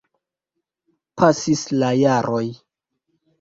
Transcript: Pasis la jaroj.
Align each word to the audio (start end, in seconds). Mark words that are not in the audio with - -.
Pasis 1.21 1.61
la 1.83 1.91
jaroj. 2.01 2.43